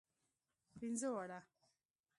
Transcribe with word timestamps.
پنځه 0.77 1.07
واړه. 1.13 1.39